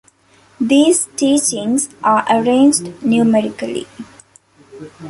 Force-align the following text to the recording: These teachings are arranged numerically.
These 0.59 1.09
teachings 1.15 1.89
are 2.03 2.25
arranged 2.27 3.03
numerically. 3.03 3.85